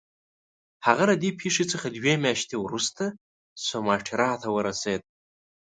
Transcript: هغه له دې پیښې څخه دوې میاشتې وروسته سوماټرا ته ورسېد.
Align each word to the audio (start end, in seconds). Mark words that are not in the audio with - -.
هغه 0.87 1.03
له 1.09 1.15
دې 1.21 1.29
پیښې 1.41 1.65
څخه 1.71 1.87
دوې 1.95 2.13
میاشتې 2.25 2.55
وروسته 2.59 3.03
سوماټرا 3.67 4.31
ته 4.41 4.47
ورسېد. 4.55 5.01